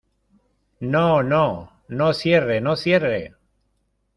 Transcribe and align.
no, 0.79 1.21
no, 1.21 1.73
no 1.87 2.11
cierre, 2.15 2.59
no 2.59 2.75
cierre. 2.75 3.35